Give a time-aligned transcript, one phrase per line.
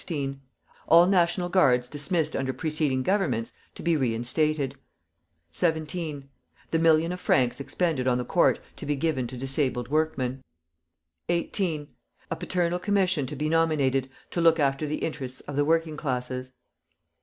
[0.87, 4.73] All National Guards dismissed under preceding Governments to be reinstated.
[5.51, 6.27] 17.
[6.71, 10.41] The million of francs expended on the court to be given to disabled workmen.
[11.29, 11.87] 18.
[12.31, 16.51] A paternal commission to be nominated, to look after the interests of the working classes.